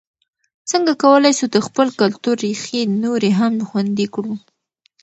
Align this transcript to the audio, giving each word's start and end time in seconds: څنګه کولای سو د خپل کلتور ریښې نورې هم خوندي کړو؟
څنګه 0.71 0.93
کولای 1.03 1.33
سو 1.39 1.45
د 1.55 1.57
خپل 1.67 1.87
کلتور 1.99 2.35
ریښې 2.45 2.81
نورې 3.03 3.31
هم 3.39 3.53
خوندي 3.67 4.07
کړو؟ 4.13 4.33